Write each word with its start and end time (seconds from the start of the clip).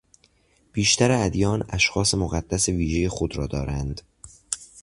بیشتر 0.73 1.11
ادیان 1.11 1.65
اشخاص 1.69 2.13
مقدس 2.13 2.67
ویژهی 2.69 3.09
خود 3.09 3.37
را 3.37 3.47
دارند. 3.47 4.01